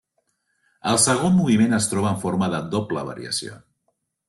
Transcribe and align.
El 0.91 0.99
segon 1.03 1.35
moviment 1.41 1.77
es 1.79 1.91
troba 1.93 2.11
en 2.15 2.19
forma 2.25 2.51
de 2.55 2.65
doble 2.73 3.07
variació. 3.13 3.57